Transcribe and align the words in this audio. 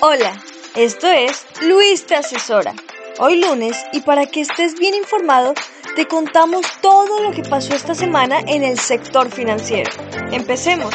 Hola, 0.00 0.42
esto 0.74 1.06
es 1.06 1.46
Luis 1.62 2.06
te 2.06 2.14
asesora. 2.14 2.74
Hoy 3.18 3.40
lunes 3.40 3.76
y 3.92 4.00
para 4.00 4.26
que 4.26 4.40
estés 4.40 4.74
bien 4.78 4.94
informado, 4.94 5.54
te 5.94 6.06
contamos 6.06 6.66
todo 6.80 7.20
lo 7.22 7.30
que 7.30 7.42
pasó 7.42 7.74
esta 7.74 7.94
semana 7.94 8.40
en 8.46 8.62
el 8.62 8.78
sector 8.78 9.30
financiero. 9.30 9.90
Empecemos. 10.32 10.94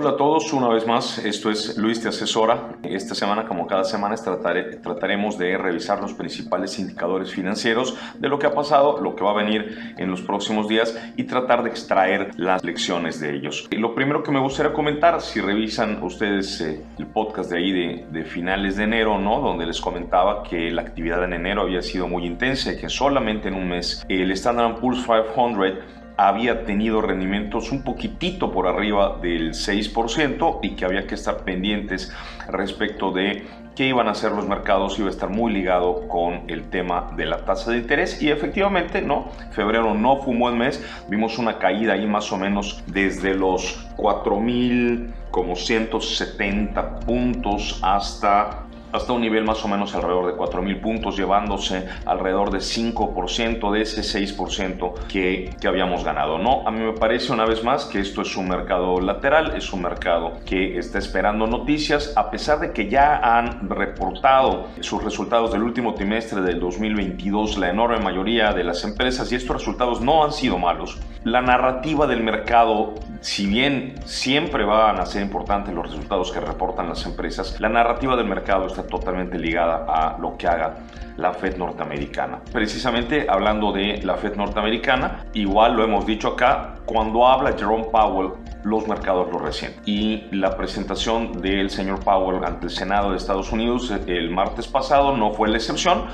Hola 0.00 0.10
a 0.10 0.16
todos, 0.16 0.52
una 0.52 0.68
vez 0.68 0.86
más, 0.86 1.18
esto 1.18 1.50
es 1.50 1.76
Luis 1.76 2.00
Te 2.00 2.06
Asesora. 2.06 2.76
Esta 2.84 3.16
semana, 3.16 3.46
como 3.46 3.66
cada 3.66 3.82
semana, 3.82 4.14
trataremos 4.14 5.36
de 5.36 5.58
revisar 5.58 6.00
los 6.00 6.14
principales 6.14 6.78
indicadores 6.78 7.32
financieros 7.32 7.96
de 8.16 8.28
lo 8.28 8.38
que 8.38 8.46
ha 8.46 8.54
pasado, 8.54 9.00
lo 9.00 9.16
que 9.16 9.24
va 9.24 9.32
a 9.32 9.42
venir 9.42 9.94
en 9.98 10.08
los 10.08 10.22
próximos 10.22 10.68
días 10.68 10.96
y 11.16 11.24
tratar 11.24 11.64
de 11.64 11.70
extraer 11.70 12.30
las 12.36 12.62
lecciones 12.62 13.18
de 13.18 13.34
ellos. 13.34 13.66
Y 13.72 13.76
lo 13.78 13.96
primero 13.96 14.22
que 14.22 14.30
me 14.30 14.38
gustaría 14.38 14.72
comentar, 14.72 15.20
si 15.20 15.40
revisan 15.40 16.00
ustedes 16.00 16.60
eh, 16.60 16.80
el 16.96 17.08
podcast 17.08 17.50
de 17.50 17.58
ahí 17.58 17.72
de, 17.72 18.06
de, 18.08 18.24
finales 18.24 18.76
de 18.76 18.84
enero, 18.84 19.18
¿no? 19.18 19.40
donde 19.40 19.66
les 19.66 19.80
comentaba 19.80 20.44
que 20.44 20.70
la 20.70 20.82
actividad 20.82 21.24
en 21.24 21.32
enero 21.32 21.62
había 21.62 21.82
sido 21.82 22.06
muy 22.06 22.24
intensa 22.24 22.72
y 22.72 22.76
que 22.78 22.88
solamente 22.88 23.48
en 23.48 23.54
un 23.54 23.68
mes 23.68 24.06
el 24.08 24.30
Standard 24.30 24.76
Poor's 24.76 25.04
500 25.04 25.98
había 26.18 26.64
tenido 26.64 27.00
rendimientos 27.00 27.70
un 27.70 27.82
poquitito 27.82 28.50
por 28.50 28.66
arriba 28.66 29.18
del 29.22 29.52
6% 29.52 30.58
y 30.62 30.70
que 30.70 30.84
había 30.84 31.06
que 31.06 31.14
estar 31.14 31.44
pendientes 31.44 32.12
respecto 32.48 33.12
de 33.12 33.46
qué 33.76 33.86
iban 33.86 34.08
a 34.08 34.10
hacer 34.10 34.32
los 34.32 34.48
mercados, 34.48 34.98
iba 34.98 35.06
a 35.06 35.12
estar 35.12 35.30
muy 35.30 35.52
ligado 35.52 36.08
con 36.08 36.42
el 36.48 36.68
tema 36.70 37.12
de 37.16 37.24
la 37.24 37.44
tasa 37.44 37.70
de 37.70 37.78
interés 37.78 38.20
y 38.20 38.30
efectivamente, 38.30 39.00
¿no? 39.00 39.28
Febrero 39.52 39.94
no 39.94 40.16
fue 40.16 40.32
un 40.32 40.40
buen 40.40 40.58
mes, 40.58 40.84
vimos 41.08 41.38
una 41.38 41.58
caída 41.58 41.92
ahí 41.92 42.04
más 42.04 42.32
o 42.32 42.36
menos 42.36 42.82
desde 42.88 43.34
los 43.34 43.88
4.000 43.96 45.12
como 45.30 45.54
170 45.54 46.98
puntos 47.00 47.78
hasta 47.80 48.64
hasta 48.92 49.12
un 49.12 49.20
nivel 49.20 49.44
más 49.44 49.64
o 49.64 49.68
menos 49.68 49.94
alrededor 49.94 50.26
de 50.26 50.32
4.000 50.32 50.80
puntos, 50.80 51.16
llevándose 51.16 51.88
alrededor 52.06 52.50
de 52.50 52.58
5% 52.58 53.72
de 53.72 53.82
ese 53.82 54.02
6% 54.02 54.94
que, 55.08 55.50
que 55.60 55.68
habíamos 55.68 56.04
ganado. 56.04 56.38
No, 56.38 56.66
a 56.66 56.70
mí 56.70 56.80
me 56.80 56.92
parece 56.92 57.32
una 57.32 57.44
vez 57.44 57.64
más 57.64 57.84
que 57.86 58.00
esto 58.00 58.22
es 58.22 58.36
un 58.36 58.48
mercado 58.48 59.00
lateral, 59.00 59.56
es 59.56 59.72
un 59.72 59.82
mercado 59.82 60.38
que 60.44 60.78
está 60.78 60.98
esperando 60.98 61.46
noticias, 61.46 62.12
a 62.16 62.30
pesar 62.30 62.60
de 62.60 62.72
que 62.72 62.88
ya 62.88 63.16
han 63.16 63.68
reportado 63.68 64.68
sus 64.80 65.02
resultados 65.02 65.52
del 65.52 65.62
último 65.62 65.94
trimestre 65.94 66.40
del 66.40 66.60
2022, 66.60 67.58
la 67.58 67.70
enorme 67.70 67.98
mayoría 67.98 68.52
de 68.52 68.64
las 68.64 68.84
empresas, 68.84 69.30
y 69.32 69.36
estos 69.36 69.56
resultados 69.56 70.00
no 70.00 70.24
han 70.24 70.32
sido 70.32 70.58
malos. 70.58 70.98
La 71.24 71.42
narrativa 71.42 72.06
del 72.06 72.22
mercado, 72.22 72.94
si 73.20 73.46
bien 73.46 73.94
siempre 74.04 74.64
van 74.64 75.00
a 75.00 75.06
ser 75.06 75.22
importantes 75.22 75.74
los 75.74 75.86
resultados 75.86 76.32
que 76.32 76.40
reportan 76.40 76.88
las 76.88 77.04
empresas, 77.06 77.60
la 77.60 77.68
narrativa 77.68 78.16
del 78.16 78.26
mercado 78.26 78.66
está 78.66 78.77
totalmente 78.84 79.38
ligada 79.38 79.84
a 79.88 80.18
lo 80.18 80.36
que 80.36 80.46
haga 80.46 80.74
la 81.16 81.32
Fed 81.32 81.56
norteamericana. 81.56 82.40
Precisamente 82.52 83.26
hablando 83.28 83.72
de 83.72 84.00
la 84.02 84.16
Fed 84.16 84.36
norteamericana, 84.36 85.26
igual 85.34 85.74
lo 85.76 85.84
hemos 85.84 86.06
dicho 86.06 86.28
acá, 86.28 86.74
cuando 86.84 87.26
habla 87.26 87.52
Jerome 87.56 87.86
Powell, 87.90 88.32
los 88.68 88.86
mercados 88.86 89.30
lo 89.32 89.38
resienten. 89.38 89.82
Y 89.86 90.24
la 90.30 90.56
presentación 90.56 91.40
del 91.40 91.70
señor 91.70 92.00
Powell 92.00 92.44
ante 92.44 92.66
el 92.66 92.70
Senado 92.70 93.10
de 93.10 93.16
Estados 93.16 93.50
Unidos 93.50 93.92
el 94.06 94.30
martes 94.30 94.68
pasado 94.68 95.16
no 95.16 95.32
fue 95.32 95.48
la 95.48 95.56
excepción 95.56 96.04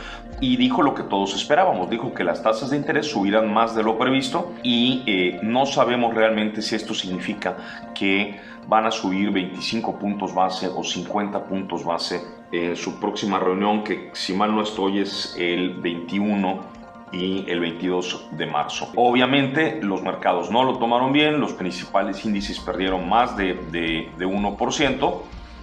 y 0.41 0.57
dijo 0.57 0.83
lo 0.83 0.95
que 0.95 1.03
todos 1.03 1.35
esperábamos, 1.35 1.91
dijo 1.91 2.15
que 2.15 2.25
las 2.25 2.43
tasas 2.43 2.71
de 2.71 2.77
interés 2.77 3.11
subirán 3.11 3.53
más 3.53 3.75
de 3.75 3.83
lo 3.83 3.99
previsto 3.99 4.53
y 4.63 5.03
eh, 5.07 5.41
no 5.43 5.67
sabemos 5.67 6.15
realmente 6.15 6.63
si 6.63 6.75
esto 6.75 6.95
significa 6.95 7.57
que 7.95 8.41
van 8.67 8.87
a 8.87 8.91
subir 8.91 9.31
25 9.31 9.99
puntos 9.99 10.35
base 10.35 10.69
o 10.69 10.83
50 10.83 11.45
puntos 11.45 11.85
base 11.85 12.21
en 12.53 12.77
su 12.77 13.01
próxima 13.01 13.39
reunión, 13.39 13.83
que 13.83 14.11
si 14.13 14.33
mal 14.33 14.55
no 14.55 14.63
estoy 14.63 15.01
es 15.01 15.35
el 15.39 15.75
21 15.75 16.74
y 17.15 17.45
el 17.49 17.61
22 17.61 18.27
de 18.33 18.47
marzo. 18.47 18.91
Obviamente 18.97 19.81
los 19.83 20.03
mercados 20.03 20.51
no 20.51 20.65
lo 20.65 20.79
tomaron 20.79 21.13
bien, 21.13 21.41
los 21.41 21.53
principales 21.53 22.25
índices 22.25 22.59
perdieron 22.59 23.09
más 23.09 23.37
de, 23.37 23.55
de, 23.71 24.27
1% 24.27 25.21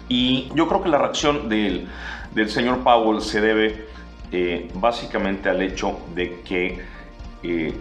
y 0.07 0.49
yo 0.55 0.67
creo 0.67 0.81
que 0.81 0.89
la 0.89 0.97
reacción 0.97 1.49
del, 1.49 1.87
del 2.33 2.49
señor 2.49 2.79
Powell 2.79 3.21
se 3.21 3.41
debe 3.41 3.87
eh, 4.31 4.69
básicamente 4.75 5.49
al 5.49 5.61
hecho 5.61 5.99
de 6.15 6.41
que 6.41 6.79
eh, 7.43 7.73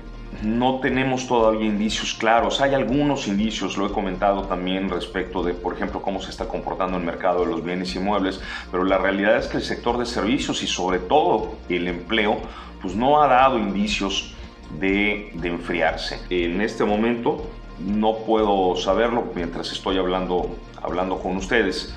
no 0.43 0.81
tenemos 0.81 1.27
todavía 1.27 1.67
indicios 1.67 2.15
claros. 2.15 2.61
Hay 2.61 2.75
algunos 2.75 3.27
indicios, 3.27 3.77
lo 3.77 3.87
he 3.87 3.91
comentado 3.91 4.43
también 4.45 4.89
respecto 4.89 5.43
de, 5.43 5.55
por 5.55 5.75
ejemplo, 5.75 6.01
cómo 6.01 6.21
se 6.23 6.31
está 6.31 6.47
comportando 6.47 6.97
el 6.97 7.05
mercado 7.05 7.45
de 7.45 7.51
los 7.51 7.63
bienes 7.63 7.95
inmuebles, 7.95 8.41
pero 8.71 8.85
la 8.85 8.99
realidad 8.99 9.37
es 9.37 9.49
que 9.49 9.59
el 9.59 9.63
sector 9.63 9.99
de 9.99 10.07
servicios 10.07 10.63
y 10.63 10.67
sobre 10.67 10.99
todo 10.99 11.57
el 11.69 11.89
empleo, 11.89 12.39
pues 12.81 12.95
no 12.95 13.23
ha 13.23 13.27
dado 13.27 13.59
indicios 13.59 14.35
de, 14.79 15.31
enfriarse. 15.43 16.21
En 16.31 16.61
este 16.61 16.85
momento 16.85 17.47
no 17.79 18.19
puedo 18.19 18.77
saberlo 18.77 19.33
mientras 19.35 19.73
estoy 19.73 19.99
hablando, 19.99 20.57
hablando 20.83 21.19
con 21.19 21.37
ustedes. 21.37 21.95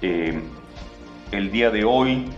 Eh, 0.00 0.40
el 1.32 1.50
día 1.50 1.70
de 1.70 1.84
hoy 1.84 2.30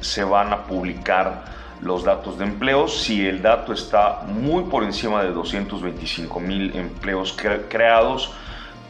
se 0.00 0.24
van 0.24 0.52
a 0.52 0.64
publicar 0.64 1.57
los 1.80 2.04
datos 2.04 2.38
de 2.38 2.44
empleo. 2.44 2.88
Si 2.88 3.26
el 3.26 3.42
dato 3.42 3.72
está 3.72 4.22
muy 4.26 4.64
por 4.64 4.84
encima 4.84 5.22
de 5.22 5.30
225 5.32 6.40
mil 6.40 6.74
empleos 6.76 7.36
creados, 7.68 8.32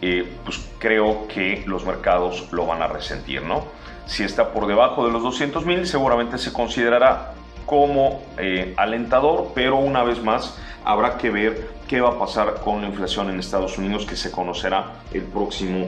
eh, 0.01 0.37
pues 0.45 0.69
creo 0.79 1.27
que 1.29 1.65
los 1.67 1.85
mercados 1.85 2.47
lo 2.53 2.67
van 2.67 2.83
a 2.83 2.87
resentir, 2.87 3.43
¿no? 3.43 3.65
Si 4.07 4.23
está 4.23 4.53
por 4.53 4.67
debajo 4.67 5.07
de 5.07 5.13
los 5.13 5.23
200 5.23 5.67
mil, 5.67 5.87
seguramente 5.87 6.39
se 6.39 6.53
considerará 6.53 7.33
como 7.67 8.23
eh, 8.39 8.73
alentador, 8.77 9.49
pero 9.55 9.77
una 9.77 10.03
vez 10.03 10.23
más 10.23 10.57
habrá 10.85 11.19
que 11.19 11.29
ver 11.29 11.69
qué 11.87 12.01
va 12.01 12.11
a 12.11 12.19
pasar 12.19 12.61
con 12.65 12.81
la 12.81 12.87
inflación 12.87 13.29
en 13.29 13.39
Estados 13.39 13.77
Unidos 13.77 14.07
que 14.07 14.17
se 14.17 14.31
conocerá 14.31 14.95
el 15.13 15.23
próximo, 15.23 15.87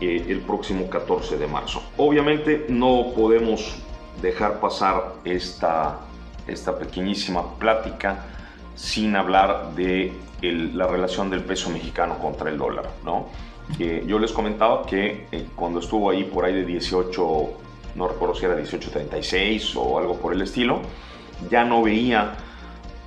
eh, 0.00 0.26
el 0.28 0.40
próximo 0.40 0.90
14 0.90 1.38
de 1.38 1.46
marzo. 1.46 1.82
Obviamente 1.98 2.66
no 2.68 3.12
podemos 3.14 3.76
dejar 4.20 4.58
pasar 4.58 5.12
esta 5.24 6.00
esta 6.50 6.78
pequeñísima 6.78 7.54
plática 7.58 8.24
sin 8.74 9.16
hablar 9.16 9.74
de 9.74 10.12
la 10.42 10.86
relación 10.86 11.30
del 11.30 11.42
peso 11.42 11.70
mexicano 11.70 12.18
contra 12.18 12.50
el 12.50 12.58
dólar. 12.58 12.88
¿no? 13.04 13.28
yo 13.78 14.18
les 14.18 14.32
comentaba 14.32 14.84
que 14.84 15.26
eh, 15.30 15.46
cuando 15.54 15.78
estuvo 15.78 16.10
ahí 16.10 16.24
por 16.24 16.44
ahí 16.44 16.54
de 16.54 16.64
18, 16.64 17.50
no 17.94 18.08
recuerdo 18.08 18.34
si 18.34 18.44
era 18.44 18.58
18.36 18.58 19.76
o 19.76 19.98
algo 19.98 20.16
por 20.16 20.32
el 20.32 20.42
estilo, 20.42 20.80
ya 21.48 21.64
no 21.64 21.82
veía 21.82 22.34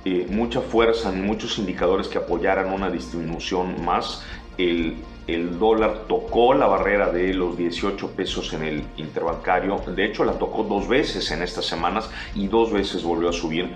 eh, 0.04 0.26
mucha 0.30 0.60
fuerza 0.60 1.10
ni 1.12 1.20
muchos 1.20 1.58
indicadores 1.58 2.08
que 2.08 2.18
apoyaran 2.18 2.72
una 2.72 2.90
disminución 2.90 3.84
más. 3.84 4.22
El, 4.58 4.96
el 5.26 5.58
dólar 5.58 6.04
tocó 6.06 6.54
la 6.54 6.66
barrera 6.66 7.10
de 7.10 7.32
los 7.32 7.56
18 7.56 8.10
pesos 8.10 8.52
en 8.52 8.62
el 8.62 8.82
interbancario. 8.96 9.80
De 9.86 10.04
hecho, 10.04 10.24
la 10.24 10.34
tocó 10.34 10.64
dos 10.64 10.86
veces 10.86 11.30
en 11.30 11.42
estas 11.42 11.64
semanas 11.64 12.10
y 12.34 12.46
dos 12.48 12.72
veces 12.72 13.02
volvió 13.02 13.30
a 13.30 13.32
subir. 13.32 13.70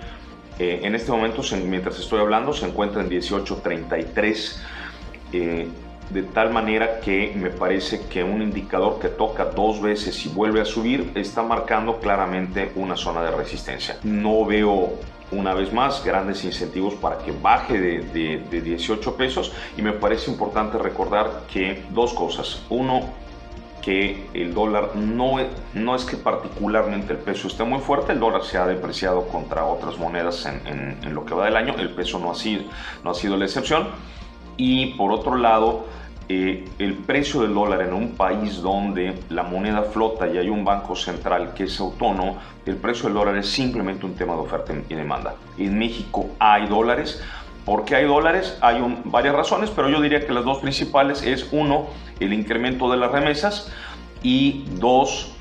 Eh, 0.59 0.81
en 0.83 0.95
este 0.95 1.11
momento, 1.11 1.43
mientras 1.65 1.99
estoy 1.99 2.21
hablando, 2.21 2.53
se 2.53 2.67
encuentra 2.67 3.01
en 3.01 3.09
18.33. 3.09 4.57
Eh, 5.33 5.69
de 6.11 6.23
tal 6.23 6.51
manera 6.51 7.01
que 7.01 7.33
me 7.37 7.51
parece 7.51 8.07
que 8.09 8.25
un 8.25 8.43
indicador 8.43 8.99
que 8.99 9.09
toca 9.09 9.45
dos 9.45 9.81
veces 9.81 10.25
y 10.25 10.29
vuelve 10.29 10.61
a 10.61 10.65
subir 10.65 11.13
está 11.15 11.43
marcando 11.43 11.99
claramente 11.99 12.73
una 12.77 12.97
zona 12.97 13.23
de 13.23 13.31
resistencia. 13.31 13.99
No 14.03 14.45
veo 14.45 14.93
una 15.31 15.55
vez 15.55 15.73
más 15.73 16.03
grandes 16.05 16.45
incentivos 16.45 16.95
para 16.95 17.19
que 17.19 17.33
baje 17.33 17.79
de, 17.79 18.61
18 18.61 19.17
pesos 19.17 19.53
y 19.77 19.83
me 19.83 19.93
parece 19.93 20.31
importante 20.31 20.79
recordar 20.79 21.43
que 21.53 21.85
dos 21.91 22.15
cosas. 22.15 22.63
Uno, 22.71 23.03
que 23.83 24.29
el 24.35 24.55
dólar 24.55 24.97
no, 24.97 25.37
no 25.75 25.95
es 25.95 26.05
que 26.05 26.17
particularmente 26.17 27.13
el 27.13 27.19
peso 27.19 27.49
esté 27.49 27.65
muy 27.65 27.79
fuerte, 27.79 28.13
el 28.13 28.21
dólar 28.21 28.43
se 28.43 28.59
ha 28.59 28.67
depreciado 28.67 29.29
contra 29.29 29.65
otras 29.65 29.99
monedas 29.99 30.47
en, 30.47 30.99
en, 31.03 31.15
lo 31.15 31.25
que 31.25 31.33
va 31.35 31.45
del 31.45 31.57
año, 31.57 31.75
el 31.79 31.91
peso 31.91 32.19
no 32.19 32.31
ha 32.31 32.35
sido, 32.35 32.65
no 33.05 33.11
ha 33.11 33.15
sido 33.15 33.37
la 33.37 33.45
excepción. 33.45 33.89
Y 34.57 34.95
por 34.95 35.13
otro 35.13 35.37
lado, 35.37 35.87
eh, 36.31 36.69
el 36.79 36.95
precio 36.95 37.41
del 37.41 37.55
dólar 37.55 37.81
en 37.81 37.95
un 37.95 38.11
país 38.11 38.61
donde 38.61 39.19
la 39.31 39.43
moneda 39.43 39.83
flota 39.83 40.29
y 40.29 40.37
hay 40.37 40.51
un 40.51 40.63
banco 40.63 40.95
central 40.95 41.55
que 41.55 41.65
es 41.65 41.81
autónomo, 41.81 42.37
el 42.67 42.77
precio 42.77 43.05
del 43.05 43.15
dólar 43.15 43.37
es 43.39 43.49
simplemente 43.49 44.05
un 44.05 44.15
tema 44.15 44.35
de 44.35 44.41
oferta 44.41 44.75
y 44.89 44.95
demanda. 44.95 45.37
En 45.57 45.79
México 45.79 46.27
hay 46.39 46.67
dólares. 46.67 47.23
¿Por 47.65 47.85
qué 47.87 47.97
hay 47.97 48.05
dólares? 48.05 48.59
Hay 48.61 48.83
varias 49.05 49.35
razones, 49.35 49.71
pero 49.71 49.89
yo 49.89 50.03
diría 50.03 50.27
que 50.27 50.33
las 50.33 50.45
dos 50.45 50.59
principales 50.59 51.23
es 51.23 51.49
uno, 51.51 51.87
el 52.21 52.35
incremento 52.35 52.91
de 52.91 52.99
las 52.99 53.11
remesas 53.11 53.73
y 54.23 54.65
dos, 54.79 55.35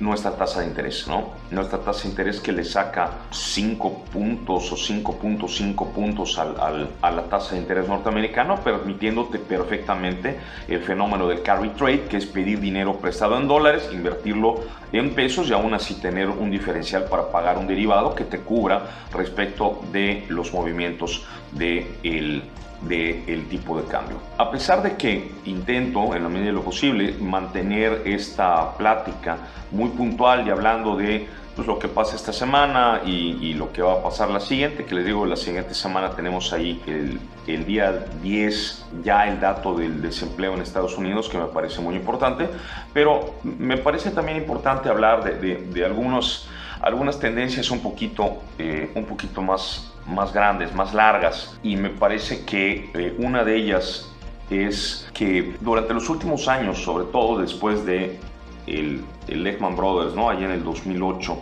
nuestra 0.00 0.32
tasa 0.32 0.60
de 0.60 0.66
interés, 0.66 1.06
¿no? 1.08 1.32
Nuestra 1.50 1.78
tasa 1.78 2.04
de 2.04 2.08
interés 2.10 2.40
que 2.40 2.52
le 2.52 2.64
saca 2.64 3.10
5 3.30 4.04
puntos 4.12 4.72
o 4.72 4.76
5.5 4.76 5.92
puntos 5.92 6.38
al, 6.38 6.88
a 7.02 7.10
la 7.10 7.22
tasa 7.24 7.54
de 7.54 7.60
interés 7.60 7.88
norteamericano, 7.88 8.56
permitiéndote 8.62 9.38
perfectamente 9.38 10.38
el 10.68 10.80
fenómeno 10.80 11.28
del 11.28 11.42
carry 11.42 11.70
trade, 11.70 12.04
que 12.04 12.16
es 12.16 12.26
pedir 12.26 12.60
dinero 12.60 12.96
prestado 12.96 13.36
en 13.36 13.48
dólares, 13.48 13.88
invertirlo 13.92 14.60
en 14.92 15.14
pesos 15.14 15.48
y 15.50 15.52
aún 15.52 15.74
así 15.74 15.94
tener 15.94 16.28
un 16.28 16.50
diferencial 16.50 17.04
para 17.04 17.30
pagar 17.30 17.58
un 17.58 17.66
derivado 17.66 18.14
que 18.14 18.24
te 18.24 18.38
cubra 18.40 19.06
respecto 19.12 19.82
de 19.92 20.24
los 20.28 20.52
movimientos 20.52 21.26
del 21.52 21.86
de 22.02 22.42
del 22.82 23.46
tipo 23.48 23.80
de 23.80 23.86
cambio. 23.88 24.18
A 24.36 24.50
pesar 24.50 24.82
de 24.82 24.96
que 24.96 25.32
intento, 25.44 26.14
en 26.14 26.22
la 26.22 26.28
medida 26.28 26.46
de 26.46 26.52
lo 26.52 26.62
posible, 26.62 27.14
mantener 27.20 28.02
esta 28.04 28.76
plática 28.76 29.38
muy 29.70 29.90
puntual 29.90 30.46
y 30.46 30.50
hablando 30.50 30.96
de 30.96 31.28
pues, 31.58 31.66
lo 31.66 31.76
que 31.80 31.88
pasa 31.88 32.14
esta 32.14 32.32
semana 32.32 33.02
y, 33.04 33.52
lo 33.54 33.72
que 33.72 33.82
va 33.82 33.94
a 33.94 34.02
pasar 34.02 34.30
la 34.30 34.38
siguiente, 34.38 34.84
que 34.84 34.94
les 34.94 35.04
digo, 35.04 35.26
la 35.26 35.34
siguiente 35.34 35.74
semana 35.74 36.10
tenemos 36.10 36.52
ahí 36.52 36.80
el, 36.86 37.18
el 37.48 37.64
día 37.66 38.06
10 38.22 38.84
ya 39.02 39.26
el 39.26 39.40
dato 39.40 39.74
del 39.74 40.00
desempleo 40.00 40.54
en 40.54 40.62
Estados 40.62 40.96
Unidos, 40.96 41.28
que 41.28 41.36
me 41.36 41.46
parece 41.46 41.80
muy 41.80 41.96
importante, 41.96 42.48
pero 42.92 43.34
me 43.42 43.76
parece 43.76 44.12
también 44.12 44.38
importante 44.38 44.88
hablar 44.88 45.24
de, 45.24 45.56
de, 45.56 45.84
algunos, 45.84 46.48
algunas 46.80 47.18
tendencias 47.18 47.72
un 47.72 47.80
poquito, 47.80 48.36
eh, 48.56 48.92
un 48.94 49.04
poquito 49.04 49.42
más 49.42 49.92
más 50.06 50.32
grandes, 50.32 50.74
más 50.74 50.94
largas. 50.94 51.58
Y 51.62 51.76
me 51.76 51.90
parece 51.90 52.44
que 52.44 52.90
eh, 52.94 53.14
una 53.18 53.44
de 53.44 53.56
ellas 53.56 54.10
es 54.50 55.08
que 55.12 55.56
durante 55.60 55.94
los 55.94 56.08
últimos 56.08 56.48
años, 56.48 56.78
sobre 56.82 57.04
todo 57.04 57.40
después 57.40 57.84
de 57.84 58.18
el, 58.66 59.04
Lehman 59.28 59.76
Brothers, 59.76 60.14
¿no? 60.14 60.30
Allá 60.30 60.46
en 60.46 60.52
el 60.52 60.64
2008, 60.64 61.38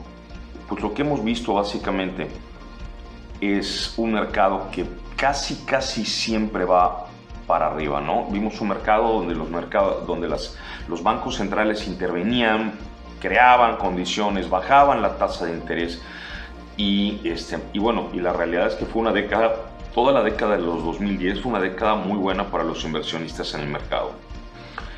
pues 0.69 0.83
lo 0.83 0.93
que 0.93 1.03
hemos 1.03 1.23
visto 1.23 1.55
básicamente 1.55 2.29
es 3.41 3.95
un 3.97 4.13
mercado 4.13 4.69
que 4.73 4.87
casi, 5.17 5.65
casi 5.65 6.05
siempre 6.05 6.65
va 6.65 7.07
para 7.47 7.69
arriba, 7.69 8.01
¿no? 8.01 8.27
Vimos 8.31 8.61
un 8.61 8.69
mercado 8.69 9.13
donde 9.13 9.35
los, 9.35 9.49
mercados, 9.49 10.07
donde 10.07 10.29
las, 10.29 10.57
los 10.89 11.03
bancos 11.03 11.37
centrales 11.37 11.87
intervenían, 11.87 12.73
creaban 13.21 13.77
condiciones, 13.77 14.51
bajaban 14.51 15.01
la 15.01 15.17
tasa 15.17 15.47
de 15.47 15.53
interés, 15.53 16.03
y, 16.77 17.21
este, 17.25 17.59
y 17.73 17.79
bueno, 17.79 18.09
y 18.13 18.21
la 18.21 18.33
realidad 18.33 18.69
es 18.69 18.75
que 18.75 18.87
fue 18.87 19.03
una 19.03 19.13
década, 19.13 19.55
toda 19.95 20.13
la 20.13 20.23
década 20.23 20.57
de 20.57 20.63
los 20.63 20.85
2010 20.85 21.41
fue 21.41 21.51
una 21.53 21.61
década 21.61 21.95
muy 21.95 22.19
buena 22.19 22.51
para 22.51 22.65
los 22.65 22.85
inversionistas 22.85 23.55
en 23.55 23.63
el 23.63 23.69
mercado. 23.69 24.13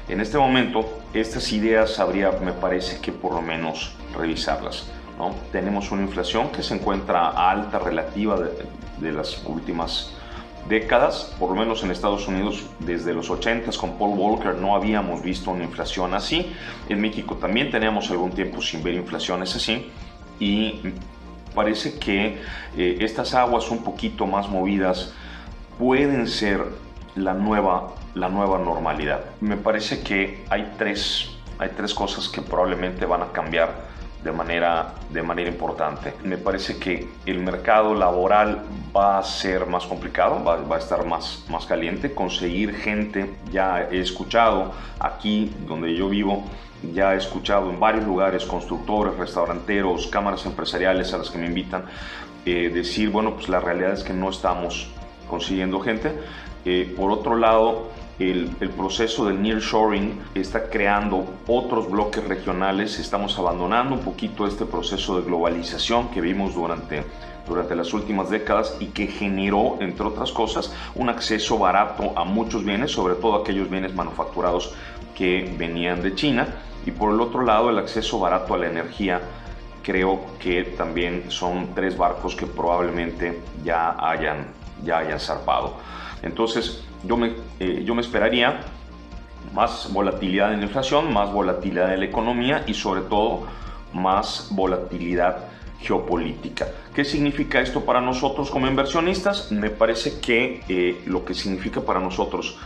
En 0.09 0.21
este 0.21 0.39
momento, 0.39 1.01
estas 1.13 1.53
ideas 1.53 1.99
habría, 1.99 2.33
me 2.33 2.53
parece 2.53 3.01
que 3.01 3.13
por 3.13 3.35
lo 3.35 3.43
menos 3.43 3.95
revisarlas. 4.17 4.91
¿no? 5.19 5.35
Tenemos 5.53 5.91
una 5.91 6.03
inflación 6.03 6.51
que 6.51 6.63
se 6.63 6.75
encuentra 6.75 7.29
alta 7.29 7.79
relativa 7.79 8.41
de, 8.41 8.51
de 8.99 9.13
las 9.13 9.45
últimas 9.45 10.15
décadas, 10.69 11.35
por 11.39 11.51
lo 11.51 11.57
menos 11.57 11.83
en 11.83 11.91
Estados 11.91 12.29
Unidos 12.29 12.65
desde 12.81 13.15
los 13.15 13.31
80 13.31 13.71
con 13.79 13.99
Paul 13.99 14.17
Volcker 14.17 14.57
no 14.57 14.77
habíamos 14.77 15.23
visto 15.23 15.51
una 15.51 15.65
inflación 15.65 16.15
así. 16.15 16.53
En 16.89 17.01
México 17.01 17.37
también 17.37 17.71
teníamos 17.71 18.11
algún 18.11 18.33
tiempo 18.33 18.61
sin 18.61 18.83
ver 18.83 18.95
inflaciones 18.95 19.55
así 19.57 19.91
y 20.39 20.81
parece 21.55 21.99
que 21.99 22.41
eh, 22.77 22.99
estas 23.01 23.35
aguas 23.35 23.71
un 23.71 23.83
poquito 23.83 24.27
más 24.27 24.49
movidas 24.49 25.13
pueden 25.79 26.27
ser 26.27 26.65
la 27.15 27.35
nueva, 27.35 27.95
la 28.15 28.29
nueva 28.29 28.59
normalidad. 28.59 29.25
Me 29.41 29.57
parece 29.57 30.03
que 30.03 30.45
hay 30.51 30.75
tres, 30.79 31.31
hay 31.59 31.71
tres 31.77 31.95
cosas 31.95 32.29
que 32.29 32.43
probablemente 32.43 33.07
van 33.07 33.23
a 33.23 33.33
cambiar 33.33 33.89
de 34.23 34.33
manera, 34.33 34.95
de 35.11 35.23
manera 35.23 35.49
importante. 35.49 36.15
Me 36.25 36.39
parece 36.39 36.79
que 36.79 37.09
el 37.25 37.39
mercado 37.41 37.95
laboral 37.95 38.63
va 38.97 39.19
a 39.19 39.23
ser 39.23 39.67
más 39.67 39.87
complicado, 39.87 40.43
va, 40.45 40.57
va, 40.57 40.77
a 40.77 40.79
estar 40.79 41.07
más, 41.07 41.45
más 41.49 41.67
caliente. 41.67 42.15
Conseguir 42.15 42.75
gente, 42.75 43.35
ya 43.53 43.89
he 43.91 44.01
escuchado 44.01 44.73
aquí 44.99 45.53
donde 45.67 45.95
yo 45.95 46.09
vivo, 46.09 46.45
ya 46.93 47.15
he 47.15 47.17
escuchado 47.17 47.71
en 47.71 47.79
varios 47.79 48.05
lugares, 48.05 48.45
constructores, 48.45 49.17
restauranteros, 49.17 50.07
cámaras 50.09 50.45
empresariales 50.47 51.13
a 51.13 51.19
las 51.19 51.31
que 51.31 51.39
me 51.39 51.47
invitan, 51.47 51.85
eh, 52.45 52.71
decir, 52.73 53.11
bueno, 53.11 53.35
pues 53.35 53.49
la 53.49 53.61
realidad 53.61 53.93
es 53.93 54.03
que 54.03 54.13
no 54.13 54.31
estamos 54.31 54.91
consiguiendo 55.29 55.81
gente. 55.81 56.13
Eh, 56.65 56.93
por 56.97 57.11
otro 57.11 57.37
lado, 57.37 57.89
el, 58.19 58.51
el, 58.61 58.71
proceso 58.71 59.27
del 59.27 59.41
nearshoring 59.41 60.21
está 60.35 60.69
creando 60.69 61.25
otros 61.47 61.91
bloques 61.91 62.25
regionales. 62.25 62.99
Estamos 62.99 63.39
abandonando 63.39 63.95
un 63.95 64.01
poquito 64.01 64.47
este 64.47 64.65
proceso 64.65 65.21
de 65.21 65.27
globalización 65.27 66.09
que 66.11 66.21
vimos 66.21 66.55
durante, 66.55 67.05
durante 67.47 67.77
las 67.77 67.93
últimas 67.95 68.31
décadas 68.31 68.77
y 68.81 68.87
que 68.87 69.07
generó, 69.07 69.77
entre 69.81 70.07
otras 70.07 70.33
cosas, 70.33 70.73
un 70.95 71.09
acceso 71.09 71.59
barato 71.59 72.13
a 72.17 72.25
muchos 72.25 72.65
bienes, 72.65 72.93
sobre 72.93 73.15
todo 73.15 73.37
aquellos 73.37 73.71
bienes 73.71 73.95
manufacturados 73.95 74.75
que 75.15 75.55
venían 75.59 76.03
de 76.03 76.15
China 76.15 76.49
y 76.89 76.91
por 76.91 77.13
el 77.13 77.21
otro 77.21 77.45
lado, 77.45 77.69
el 77.69 77.79
acceso 77.79 78.19
barato 78.19 78.55
a 78.55 78.59
la 78.59 78.69
energía, 78.69 79.21
creo 79.83 80.21
que 80.39 80.65
también 80.65 81.25
son 81.29 81.75
tres 81.75 81.99
barcos 81.99 82.35
que 82.35 82.47
probablemente 82.47 83.43
ya 83.63 83.95
hayan, 83.99 84.47
ya 84.83 84.99
hayan 84.99 85.21
zarpado. 85.21 85.75
Entonces, 86.23 86.83
yo 87.05 87.17
me, 87.17 87.33
eh, 87.61 87.83
yo 87.85 87.95
me 87.95 88.03
esperaría 88.03 88.61
más 89.55 89.93
volatilidad 89.93 90.53
en 90.53 90.61
la 90.61 90.67
inflación, 90.67 91.13
más 91.13 91.33
volatilidad 91.33 91.93
en 91.95 92.01
la 92.01 92.07
economía 92.07 92.65
y 92.67 92.75
sobre 92.75 93.03
todo 93.03 93.47
más 93.93 94.49
volatilidad 94.51 95.39
geopolítica. 95.81 96.69
¿Qué 96.95 97.05
significa 97.05 97.61
esto 97.61 97.85
para 97.85 98.01
nosotros 98.01 98.51
como 98.51 98.67
inversionistas? 98.67 99.53
Me 99.53 99.71
parece 99.71 100.21
que 100.21 100.63
eh, 100.69 101.03
lo 101.07 101.25
que 101.25 101.35
significa 101.35 101.81
para 101.81 102.01
nosotros 102.01 102.59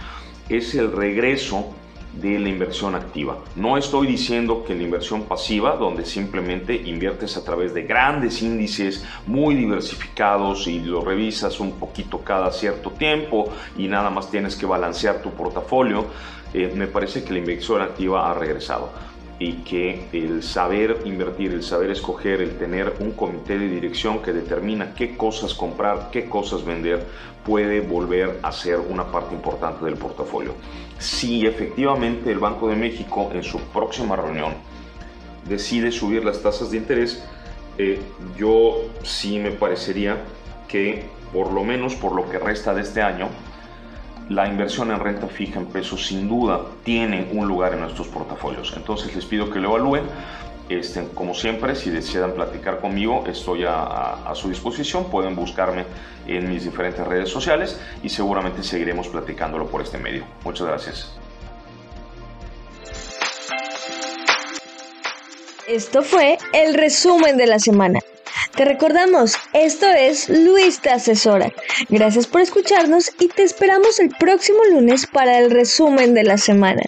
es 0.48 0.74
el 0.74 0.92
regreso 0.92 1.74
de 2.12 2.38
la 2.38 2.48
inversión 2.48 2.94
activa. 2.94 3.38
No 3.56 3.76
estoy 3.78 4.06
diciendo 4.06 4.64
que 4.66 4.74
la 4.74 4.82
inversión 4.82 5.22
pasiva, 5.22 5.76
donde 5.76 6.04
simplemente 6.04 6.74
inviertes 6.74 7.36
a 7.36 7.44
través 7.44 7.72
de 7.74 7.82
grandes 7.82 8.42
índices 8.42 9.04
muy 9.26 9.54
diversificados 9.54 10.66
y 10.66 10.80
lo 10.80 11.02
revisas 11.02 11.60
un 11.60 11.72
poquito 11.78 12.18
cada 12.18 12.50
cierto 12.52 12.90
tiempo 12.90 13.50
y 13.76 13.88
nada 13.88 14.10
más 14.10 14.30
tienes 14.30 14.56
que 14.56 14.66
balancear 14.66 15.22
tu 15.22 15.30
portafolio, 15.30 16.06
eh, 16.52 16.72
me 16.74 16.86
parece 16.86 17.24
que 17.24 17.32
la 17.32 17.38
inversión 17.38 17.80
activa 17.80 18.30
ha 18.30 18.34
regresado 18.34 19.11
y 19.42 19.54
que 19.64 20.06
el 20.12 20.40
saber 20.44 21.00
invertir, 21.04 21.52
el 21.52 21.64
saber 21.64 21.90
escoger, 21.90 22.40
el 22.40 22.58
tener 22.58 22.94
un 23.00 23.10
comité 23.10 23.58
de 23.58 23.68
dirección 23.68 24.22
que 24.22 24.32
determina 24.32 24.94
qué 24.94 25.16
cosas 25.16 25.52
comprar, 25.52 26.10
qué 26.12 26.28
cosas 26.28 26.64
vender, 26.64 27.04
puede 27.44 27.80
volver 27.80 28.38
a 28.44 28.52
ser 28.52 28.78
una 28.78 29.10
parte 29.10 29.34
importante 29.34 29.84
del 29.84 29.96
portafolio. 29.96 30.54
Si 30.98 31.44
efectivamente 31.44 32.30
el 32.30 32.38
Banco 32.38 32.68
de 32.68 32.76
México 32.76 33.30
en 33.34 33.42
su 33.42 33.58
próxima 33.72 34.14
reunión 34.14 34.54
decide 35.48 35.90
subir 35.90 36.24
las 36.24 36.40
tasas 36.40 36.70
de 36.70 36.76
interés, 36.76 37.24
eh, 37.78 38.00
yo 38.38 38.76
sí 39.02 39.40
me 39.40 39.50
parecería 39.50 40.18
que 40.68 41.06
por 41.32 41.50
lo 41.50 41.64
menos 41.64 41.96
por 41.96 42.12
lo 42.14 42.30
que 42.30 42.38
resta 42.38 42.74
de 42.74 42.82
este 42.82 43.02
año, 43.02 43.28
la 44.28 44.48
inversión 44.48 44.90
en 44.90 45.00
renta 45.00 45.26
fija 45.26 45.58
en 45.58 45.66
pesos 45.66 46.06
sin 46.06 46.28
duda 46.28 46.60
tiene 46.84 47.28
un 47.32 47.46
lugar 47.46 47.74
en 47.74 47.80
nuestros 47.80 48.08
portafolios. 48.08 48.72
Entonces 48.76 49.14
les 49.14 49.24
pido 49.24 49.50
que 49.50 49.58
lo 49.58 49.70
evalúen. 49.70 50.04
Este, 50.68 51.06
como 51.14 51.34
siempre, 51.34 51.74
si 51.74 51.90
desean 51.90 52.32
platicar 52.32 52.80
conmigo, 52.80 53.24
estoy 53.26 53.64
a, 53.64 54.24
a, 54.24 54.34
su 54.34 54.48
disposición. 54.48 55.10
Pueden 55.10 55.36
buscarme 55.36 55.84
en 56.26 56.48
mis 56.48 56.64
diferentes 56.64 57.06
redes 57.06 57.28
sociales 57.28 57.78
y 58.02 58.08
seguramente 58.08 58.62
seguiremos 58.62 59.08
platicándolo 59.08 59.66
por 59.66 59.82
este 59.82 59.98
medio. 59.98 60.24
Muchas 60.44 60.66
gracias. 60.66 61.12
Esto 65.68 66.02
fue 66.02 66.38
el 66.52 66.74
resumen 66.74 67.36
de 67.36 67.46
la 67.46 67.58
semana. 67.58 67.98
Te 68.56 68.66
recordamos, 68.66 69.34
esto 69.54 69.86
es 69.86 70.28
Luis 70.28 70.80
te 70.80 70.90
asesora. 70.90 71.50
Gracias 71.88 72.26
por 72.26 72.42
escucharnos 72.42 73.10
y 73.18 73.28
te 73.28 73.44
esperamos 73.44 73.98
el 73.98 74.10
próximo 74.10 74.58
lunes 74.70 75.06
para 75.06 75.38
el 75.38 75.50
resumen 75.50 76.12
de 76.12 76.24
la 76.24 76.36
semana. 76.36 76.82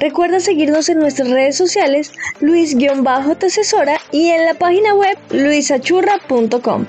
Recuerda 0.00 0.40
seguirnos 0.40 0.88
en 0.88 0.98
nuestras 0.98 1.30
redes 1.30 1.56
sociales, 1.56 2.12
Luis-te 2.40 2.90
asesora 3.46 4.00
y 4.10 4.30
en 4.30 4.44
la 4.44 4.54
página 4.54 4.94
web 4.94 5.16
luisachurra.com. 5.30 6.86